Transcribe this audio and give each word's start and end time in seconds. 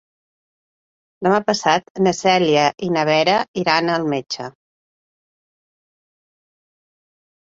Demà 1.27 1.39
passat 1.49 1.91
na 2.05 2.13
Cèlia 2.19 2.63
i 2.87 2.89
na 2.95 3.03
Vera 3.09 3.35
iran 3.63 3.93
al 3.97 4.07
metge. 4.15 4.49